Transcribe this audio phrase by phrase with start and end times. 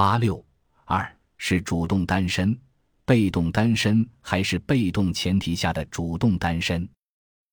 [0.00, 0.42] 八六
[0.86, 2.58] 二是主动单身、
[3.04, 6.88] 被动单身还是被动前提下的主动单身？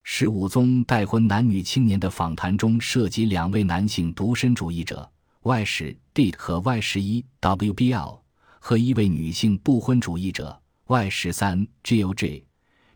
[0.02, 5.06] 十五宗待婚男女青年的访谈中涉及两位男性独身主义者
[5.42, 8.18] Y 十 D 和 Y 十一 WBL
[8.60, 12.44] 和一位女性不婚主义者 Y 十三 GOG。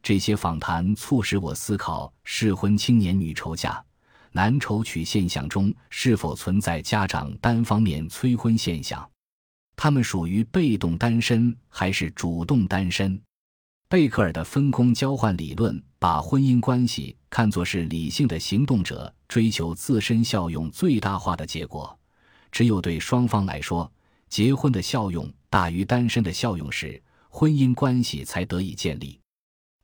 [0.03, 3.85] 这些访谈促使我思考适婚青年女愁嫁、
[4.31, 9.07] 男愁娶现象中是否存在家长单方面催婚现象。
[9.77, 13.21] 他们属于被动单身还是主动单身？
[13.89, 21.99] 贝克尔的分工交换理论把婚姻关系看作是理性的行动者追求自身效用最大化的结果。
[22.51, 23.91] 只有对双方来说，
[24.29, 29.21] 结婚的效用大于单身的效用时，婚姻关系才得以建立。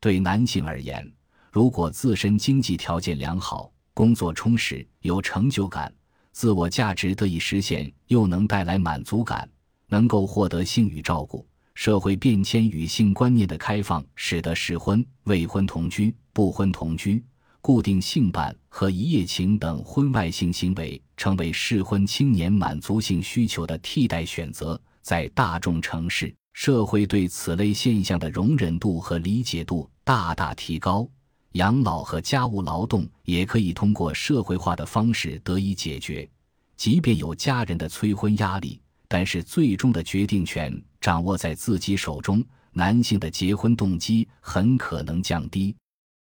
[0.01, 1.11] 对男性而言，
[1.51, 5.93] 如果自身经济条件良好，工作充实，有成就感，
[6.33, 9.49] 自我价值得以实现，又能带来满足感，
[9.89, 17.23] 能够获得性与照顾，社会变迁与性观念的开放，使得适婚、未婚同居、不婚同居、
[17.61, 26.35] 固定性伴和一夜情等婚外性行为成为适婚青年满足性需求的替代选择，在大众城市。
[26.55, 31.09] 社会对此类现象的容忍度和理解度大大提高，
[31.53, 36.29] 养老和家务劳动也可以通过社会化的方式得以解决。
[36.77, 42.45] 即便有家人的催婚压力，但是最终的决定权掌握在自己手中。
[42.71, 45.75] 男性的结婚动机很可能降低。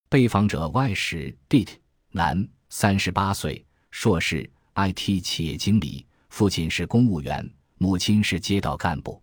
[0.08, 1.70] 被访者 Y 是 DIT
[2.12, 9.20] 男，三十八岁，硕士，IT 企业经理，父亲是公务员，母亲是街道干部。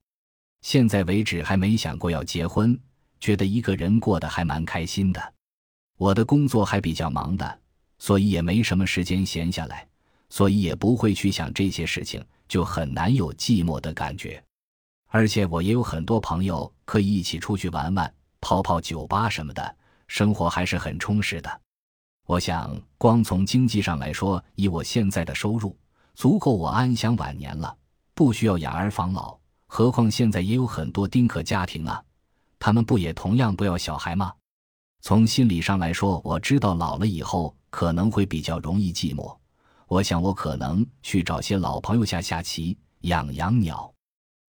[0.63, 2.77] 现在为止还没想过要结婚，
[3.21, 5.33] 觉得一个人过得还蛮开心的。
[5.97, 7.59] 我的工作还比较忙的，
[7.99, 9.87] 所以也没什么时间闲下来，
[10.33, 14.43] 所以也不会去想这些事情，就很难有寂寞的感觉。
[15.09, 19.75] 而且我也有很多朋友可以一起出去玩玩，泡泡酒吧什么的，
[20.07, 21.61] 生活还是很充实的。
[22.25, 25.77] 我想，光从经济上来说，以我现在的收入，
[26.15, 27.77] 足够我安享晚年了，
[28.15, 29.37] 不需要养儿防老。
[29.67, 32.03] 何况现在也有很多丁克家庭啊，
[32.57, 34.33] 他们不也同样不要小孩吗？
[35.01, 39.37] 从心理上来说，我知道老了以后可能会比较容易寂寞。
[39.93, 43.93] 我想我可能去找些老朋友下下棋、养养鸟。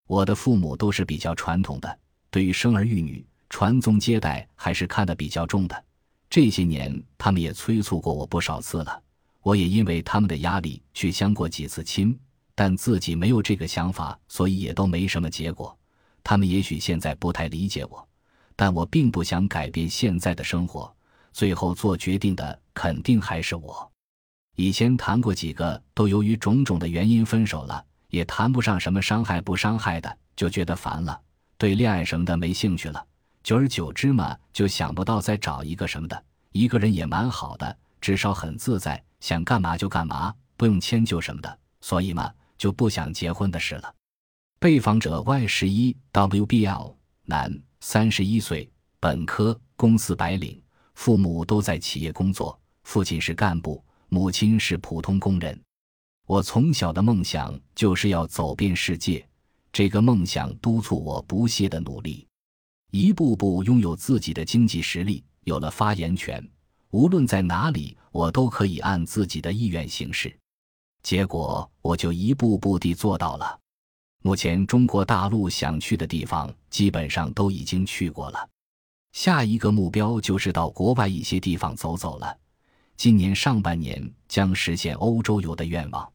[0.08, 2.00] 我的父母都是比较传统的，
[2.32, 5.84] 对于生儿育女、传宗接代还是看得比较重的。
[6.30, 9.04] 这些年他们也催促过我不少次了，
[9.42, 12.18] 我也因为他们的压力去相过几次亲。
[12.56, 15.78] 但自己没有这个想法，所以也都没什么结果。
[16.24, 18.08] 他们也许现在不太理解我，
[18.56, 20.96] 但我并不想改变现在的生活。
[21.34, 23.92] 最后做决定的肯定还是我。
[24.56, 31.20] 以前谈过几个，都由于种种的原因分手了，也谈不上什么伤害不伤害的，就觉得烦了，
[31.58, 33.06] 对恋爱什么的没兴趣了。
[33.44, 41.60] 久而久之嘛，就想不到再找一个什么的，一个人也蛮好的，至少很自在，想干嘛就干嘛，不用迁就什么的。
[41.82, 42.32] 所以嘛。
[42.56, 43.94] 就不想结婚的事了。
[44.58, 48.72] 被访者 Y 十一 WBL 男，三十一岁，
[49.02, 50.64] 本科，公司白领，
[50.94, 55.60] 父母都在企业工作，父亲是干部，母亲是普通工人。
[56.28, 59.28] 我从小的梦想就是要走遍世界，
[59.72, 62.28] 这个梦想督促我不懈的努力，
[62.92, 66.48] 一步步拥有自己的经济实力，有了发言权，
[66.92, 70.32] 无论在哪里，我都可以按自己的意愿行事。
[71.02, 73.60] 结果我就一步步地做到了。
[74.22, 78.48] 目前中国大陆想去的地方基本上都已经去过了，
[79.12, 82.38] 下一个目标就是到国外一些地方走走了。
[82.96, 86.12] 今年上半年将实现欧洲游的愿望。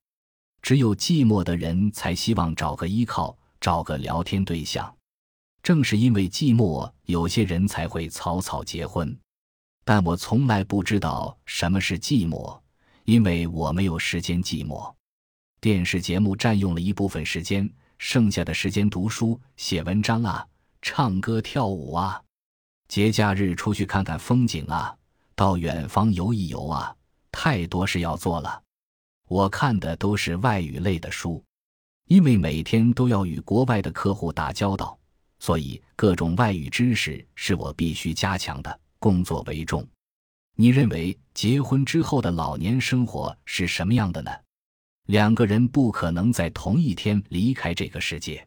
[0.63, 4.95] 只有寂寞的人才希望找个依靠，找个聊天对象。
[5.63, 9.17] 正是因为寂寞，有些人才会草草结婚。
[9.85, 12.61] 但我从来不知道什么是寂寞。
[13.05, 14.95] 因为我没有时间寂寞，
[15.63, 17.67] 电视节目占用了一部分时间，
[17.97, 20.47] 剩下的时间读书、写文章啊，
[20.83, 22.23] 唱歌跳舞啊，
[22.87, 24.95] 节假日出去看看风景啊，
[25.39, 26.93] 到远方游一游啊，
[27.31, 28.61] 太多事要做了。
[29.29, 31.41] 我看的都是外语类的书，
[32.09, 34.99] 因为每天都要与国外的客户打交道，
[35.39, 39.87] 所以各种外语知识是我必须加强的，工作为重。
[40.57, 44.33] 你认为结婚之后的老年生活是什么样的呢？
[45.07, 48.45] 两个人不可能在同一天离开这个世界，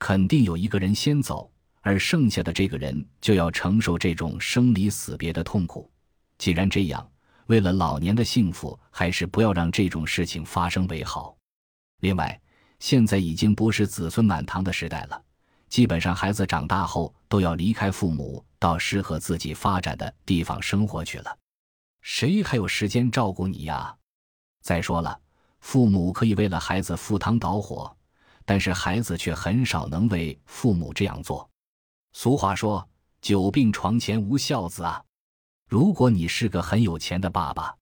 [0.00, 1.48] 肯定有一个人先走，
[1.82, 5.88] 而剩下的这个人就要承受这种生离死别的痛苦。
[6.38, 7.10] 既然这样，
[7.46, 11.36] 为了老年的幸福，还是不要让这种事情发生为好。
[12.00, 12.40] 另外，
[12.78, 15.22] 现在已经不是子孙满堂的时代了，
[15.68, 21.38] 基本上孩子长大后都要离开父母，到适合自己发展的地方生活去了。
[22.02, 23.96] 谁还有时间照顾你呀？
[24.62, 25.18] 再说了，
[25.60, 27.96] 父母可以为了孩子赴汤蹈火，
[28.44, 31.48] 但是孩子却很少能为父母这样做。
[32.12, 32.86] 俗话说
[33.22, 35.02] ：“久病床前无孝子啊。”
[35.68, 37.74] 如果你是个很有钱的爸爸，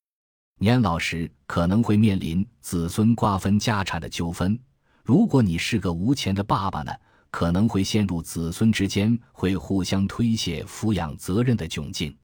[0.59, 4.57] 年老时可能会面临子孙瓜分家产的纠纷；
[5.03, 6.93] 如果你是个无钱的爸爸呢，
[7.31, 12.17] 可能会陷入子孙之间会互相推卸抚养责任的窘境。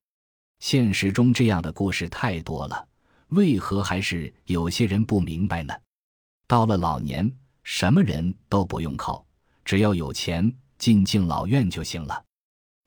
[0.61, 2.89] 现实中这样的故事太多了，
[3.29, 5.75] 为何还是有些人不明白呢？
[6.47, 7.31] 到了老年，
[7.63, 9.23] 什么人都不用靠，
[9.63, 12.25] 只要有钱进敬老院就行了，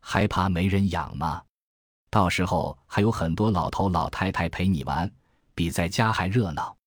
[0.02, 1.44] 还怕没人养吗？
[2.14, 5.12] 到时候还有很多老头老太太陪你玩，
[5.56, 6.78] 比在家还热闹，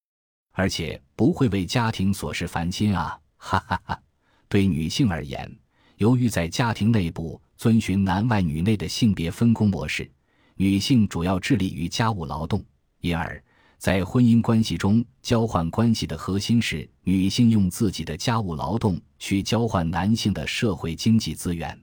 [0.52, 3.18] 而且不会为家庭琐事烦心啊！
[3.36, 4.00] 哈哈哈。
[4.48, 5.52] 对女性而言，
[5.96, 10.08] 由于在家庭内部遵循男外女内的性别分工模式，
[10.54, 12.64] 女性主要致力于家务劳动，
[13.00, 13.42] 因而，
[13.78, 21.76] 在婚姻关系中，交换关系的核心是女性用自己的家务劳动去交换男性的社会经济资源。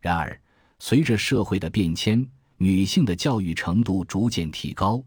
[0.00, 0.40] 然而，
[0.78, 2.24] 随着社会的变迁，
[2.60, 5.02] 女性的教育程度逐渐提高，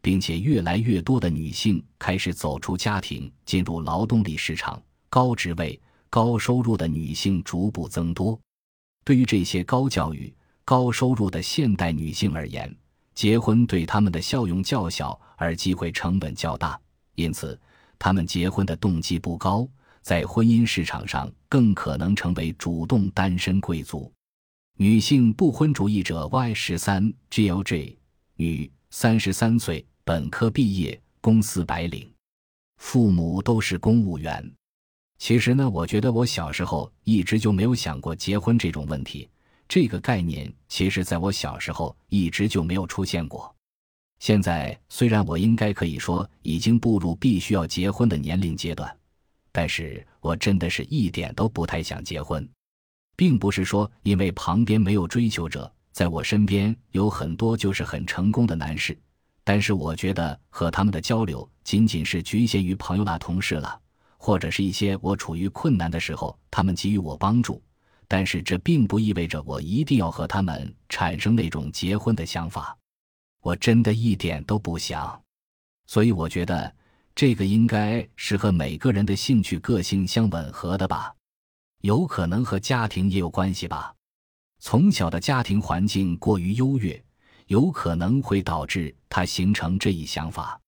[0.00, 5.80] 并且越来越多的女性开始走出家庭，进入劳动力市场，高职位、
[6.10, 8.38] 高收入的女性逐步增多。
[9.04, 12.74] 对于这些高教育、高收入的现代女性而言，
[13.14, 16.76] 结婚对她们的效用较小，而机会成本较大，
[17.14, 17.56] 因此
[18.00, 19.68] 她们结婚的动机不高，
[20.02, 24.12] 在婚姻市场上更可能成为主动单身贵族。
[24.78, 27.96] 女性不婚主义者 Y 十三 GLJ
[28.34, 32.06] 女，三十三岁，本科毕业，公司白领，
[32.76, 34.52] 父母都是公务员。
[35.16, 39.26] 其实呢，我觉得我小时候一直就没有想过结婚这种问题，
[39.66, 43.50] 这个概念其实在我小时候一直就没有出现过。
[44.18, 48.94] 现在虽然我应该可以说已经步入必须要结婚的年龄阶段，
[49.52, 52.46] 但是我真的是一点都不太想结婚。
[53.16, 58.96] 并不是说因为旁边没有追求者，在我身边有很多就是很成功的男士，
[59.42, 63.80] 但是我觉得和他们的交流仅仅是局限于朋友啦、同事了，
[64.18, 67.60] 或者是一些我处于困难的时候，他们给予我帮助。
[68.08, 72.78] 但是这并不意味着我一定要和他们产生那种结婚的想法，
[73.42, 75.20] 我真的一点都不想。
[75.88, 76.72] 所以我觉得
[77.16, 81.15] 这个应该是和每个人的兴趣、个性相吻合的吧。
[81.82, 83.94] 有可能和家庭也有关系吧，
[84.58, 87.00] 从小的家庭环境过于优越，
[87.46, 90.60] 有可能会导致他形成这一想法。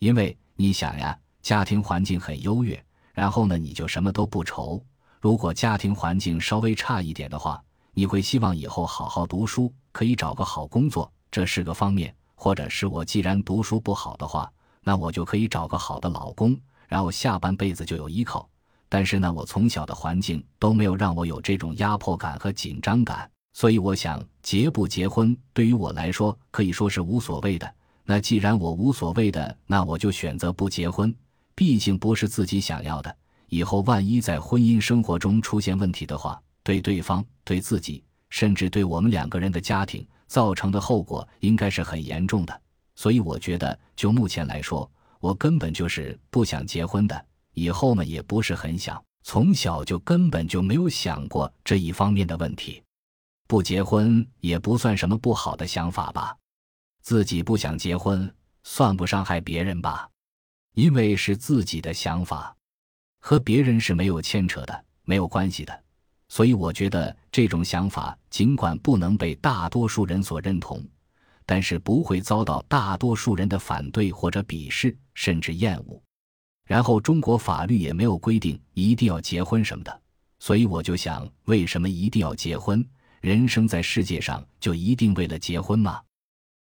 [0.00, 4.84] 因为你想呀，家庭环境很优越，然后呢，你就什么都不愁。
[5.20, 7.62] 如果家庭环境稍微差一点的话，
[7.94, 16.58] 你会希望以后好好读书，可以找个好工作，这是个方面；或者是我既然读书不好的话，那我就可以找个好的老公，
[16.88, 18.49] 然后下半辈子就有依靠。
[18.90, 27.72] 但是呢，我从小的环境都没有让我有这种压迫感和紧张感，所以我想结不结婚对于我来说可以说是无所谓的。
[28.04, 31.14] 那既然我无所谓的，那我就选择不结婚。
[31.54, 33.16] 毕竟不是自己想要的，
[33.48, 42.60] 以后万一在婚姻生活中出现问题的话，对对方、对自己，甚至对我们两个人的家庭造成的后果应该是很严重的。
[42.96, 47.24] 所以我觉得，就目前来说，我根本就是不想结婚的。
[47.54, 52.82] 以后嘛，也不是很想，从小就根本就没有想过这一方面的问题。
[53.46, 56.36] 不结婚也不算什么不好的想法吧？
[57.02, 60.08] 自己不想结婚，算不伤害别人吧？
[60.74, 62.56] 因为是自己的想法，
[63.20, 65.84] 和别人是没有牵扯的，没有关系的。
[66.28, 70.80] 所以我觉得这种想法尽管不能被大多数人所认同，
[71.44, 76.00] 但是不会遭到大多数人的反对或者鄙视，甚至厌恶。
[76.70, 80.00] 然后中国法律也没有规定一定要结婚什么的，
[80.38, 82.86] 所以我就想，为什么一定要结婚？
[83.20, 86.00] 人生在世界上就一定为了结婚吗？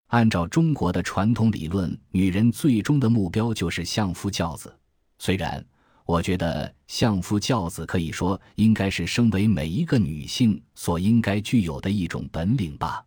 [0.07, 4.75] 按照中国的传统理论，女人最终的目标就是相夫教子。
[5.19, 5.63] 虽然
[6.05, 13.05] 我觉得相夫教子可以说应该是身为每一个女性所应该具有的一种本领吧，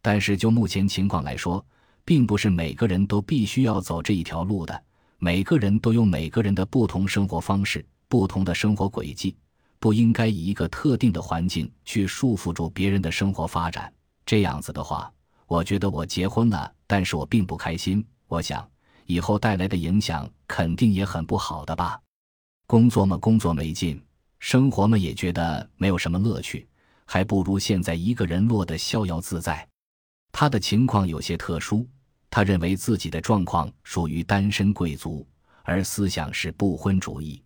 [0.00, 1.62] 但是就目前情况来说，
[2.02, 4.84] 并不是每个人都必须要走这一条路的。
[5.22, 9.36] 每个人都有每个人的不同生活方式、不同的生活轨迹，
[9.78, 13.92] 不应该以一个特定的环境去束缚住别人的生活发展。
[14.24, 15.12] 这样子的话，
[15.46, 18.02] 我觉得我结婚了，但是我并不开心。
[18.28, 18.66] 我想
[19.04, 22.00] 以后带来的影响肯定也很不好的吧。
[22.66, 24.02] 工作嘛，工作没劲，
[24.38, 26.66] 生活嘛也觉得没有什么乐趣，
[27.04, 29.68] 还不如现在一个人落得逍遥自在。
[30.32, 31.86] 他的情况有些特殊，
[32.30, 35.26] 他认为自己的状况属于单身贵族，
[35.64, 37.42] 而思想是不婚主义。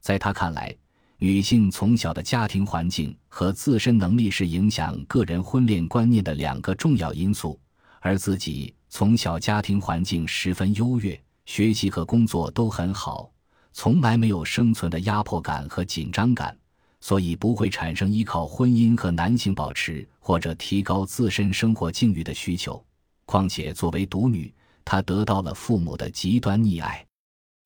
[0.00, 0.74] 在他看来，
[1.18, 7.60] 女性从小的家庭环境和自身能力是影响个人婚恋观念的两个重要因素，
[8.00, 13.30] 而自己从小家庭环境十分优越，学习和工作都很好，
[13.72, 16.56] 从来没有生存的压迫感和紧张感。
[17.00, 22.82] 所以不会产生依靠婚姻和男性保持或者提高自身生活境遇的需求。
[23.24, 24.52] 况且作为独女，
[24.84, 27.04] 她得到了父母的极端溺爱。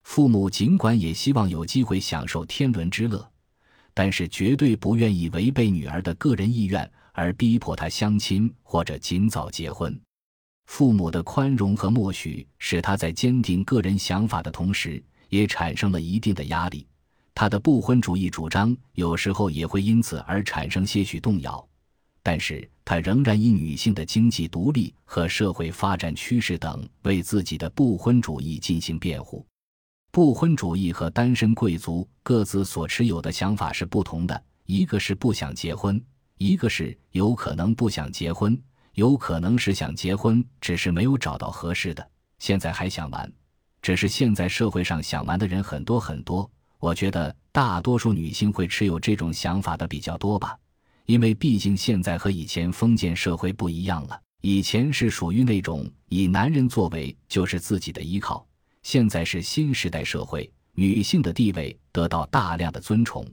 [0.03, 3.31] 父母尽管也希望有机会享受天伦之乐，
[3.93, 10.01] 但是绝对不愿意违背女儿的个人意愿而逼迫她相亲或者尽早结婚。
[10.67, 16.87] 父母的宽容和默许使她在坚定个人想法的同时，也产生了一定的压力。
[17.35, 21.65] 他的不婚主义主张有时候也会因此而产生些许动摇，
[22.21, 29.47] 但是他仍然以女性的经济独立和社会发展趋势等为自己的不婚主义进行辩护。
[30.11, 36.03] 不婚主义和单身贵族各自所持有的想法是不同的，一个是不想结婚，
[36.39, 38.59] 一个是有可能不想结婚，
[38.95, 43.31] 有可能是想结婚，只是没有找到合适的，现在还想玩，
[43.83, 46.51] 只是现在社会上想玩的人很多很多。
[46.79, 50.59] 我觉得大多数女性会持有这种想法的比较多吧，
[51.09, 54.21] 因为毕竟现在和以前封建社会不一样了。
[54.43, 58.47] 以前是属于那种以男人作为就是自己的依靠，
[58.83, 63.27] 现在是新时代社会，女性的地位得到大量的尊崇，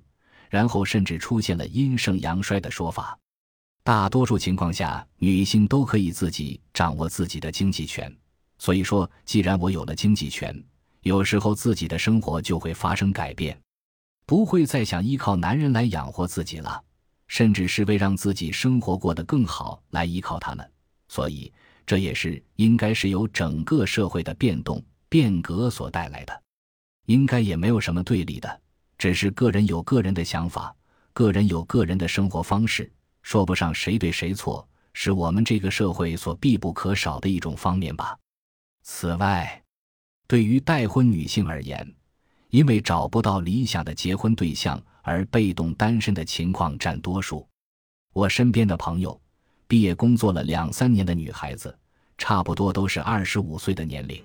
[0.50, 3.20] 然后甚至出现了阴盛阳衰的说法。
[3.84, 8.10] 大多数情况下，女性都可以自己掌握自己的经济权。
[8.58, 10.64] 所以说，既然我有了经济权。
[11.02, 13.56] 有时候自己的生活就会发生改变，
[14.26, 16.82] 不会再想依靠男人来养活自己了，
[17.28, 20.72] 甚至是为让自己生活过得更好来依靠他们。
[21.08, 21.52] 所以
[21.86, 26.42] 这也是应该是由整个社会的变动变革所带来的，
[27.06, 28.62] 应该也没有什么对立的，
[28.98, 30.76] 只是个人有个人的想法，
[31.14, 32.92] 个人有个人的生活方式，
[33.22, 38.18] 说不上谁对谁错，是我们这个社会所必不可少的一种方面吧。
[38.84, 39.62] 此外。
[40.28, 41.88] 对于待婚女性而言，
[42.50, 47.48] 因为找不到理想的结婚对象而被动单身的情况占多数。
[48.12, 49.20] 我身边的朋友，
[49.68, 51.78] 毕业工作了两三年的女孩子，
[52.18, 54.24] 差不多都是二十五岁的年龄，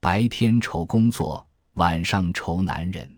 [0.00, 3.08] 白天愁工作，晚上愁男人。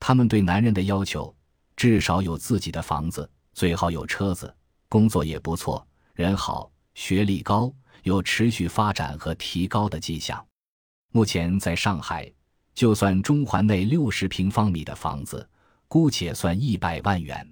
[0.00, 1.34] 他们对男人的要求，
[1.76, 4.52] 至少有自己的房子，最好有车子，
[4.88, 7.70] 工作也不错，人好，学历高，
[8.02, 10.44] 有持续发展和提高的迹象。
[11.12, 12.32] 目前在上海，
[12.74, 15.48] 就算中环内六十平方米的房子，
[15.94, 17.48] 姑且算一百万元。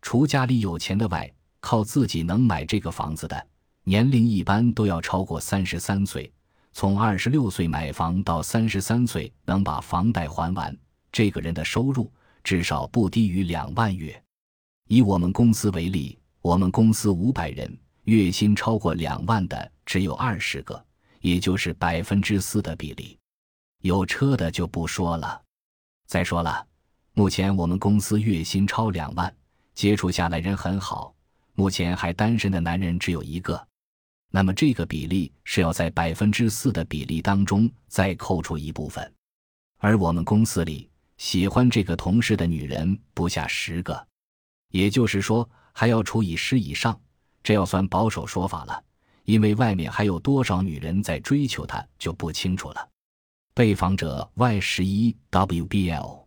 [0.00, 1.30] 除家里有钱的外，
[1.60, 3.46] 靠自己能买这个房子的，
[3.84, 6.32] 年龄一般都要超过三十三岁。
[6.72, 10.74] 从二十六岁买房到三十三岁能把房贷还完，
[11.12, 12.10] 这个人的收入
[12.42, 14.18] 至少不低于两万月。
[14.88, 20.82] 以我们公司为例，我们公司五百人，月薪超过两万的只有二十个。
[21.20, 23.18] 也就是百分之四的比例，
[23.82, 25.42] 有车的就不说了。
[26.06, 26.66] 再说了，
[27.18, 29.34] 目前我们公司月薪超两万，
[29.74, 31.14] 接触下来人很好，
[31.54, 33.66] 目前还单身的男人只有一个。
[34.30, 39.10] 那么这个比例是要在百分之四的比例当中再扣除一部分，
[39.78, 44.06] 而我们公司里喜欢这个同事的女人不下十个，
[44.70, 47.00] 也就是说还要除以十以上，
[47.42, 48.84] 这要算保守说法了。
[49.24, 52.88] 因为外面还有多少女人在追求他就不清楚了。
[53.54, 56.25] 被访者 Y 十一 WBL。